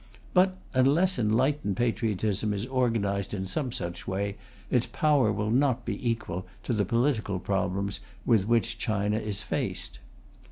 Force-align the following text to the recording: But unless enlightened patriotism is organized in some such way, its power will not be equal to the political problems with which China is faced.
But 0.33 0.57
unless 0.73 1.19
enlightened 1.19 1.77
patriotism 1.77 2.55
is 2.55 2.65
organized 2.65 3.35
in 3.35 3.45
some 3.45 3.71
such 3.71 4.07
way, 4.07 4.35
its 4.71 4.87
power 4.87 5.31
will 5.31 5.51
not 5.51 5.85
be 5.85 6.09
equal 6.09 6.47
to 6.63 6.73
the 6.73 6.85
political 6.85 7.37
problems 7.39 7.99
with 8.25 8.47
which 8.47 8.79
China 8.79 9.19
is 9.19 9.43
faced. 9.43 9.99